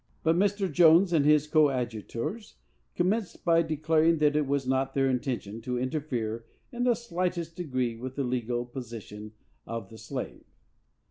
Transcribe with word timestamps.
But 0.23 0.35
Mr. 0.35 0.65
Jones 0.71 1.13
and 1.13 1.25
his 1.25 1.45
coadjutors 1.45 2.55
commenced 2.95 3.45
by 3.45 3.61
declaring 3.61 4.17
that 4.17 4.35
it 4.35 4.47
was 4.47 4.65
not 4.67 4.95
their 4.95 5.07
intention 5.07 5.61
to 5.61 5.77
interfere, 5.77 6.43
in 6.71 6.85
the 6.85 6.95
slightest 6.95 7.55
degree, 7.55 7.95
with 7.95 8.15
the 8.15 8.23
legal 8.23 8.65
position 8.65 9.33
of 9.67 9.89
the 9.89 9.99
slave. 9.99 10.43